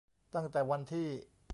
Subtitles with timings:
[0.35, 1.07] ตั้งแต่วันที่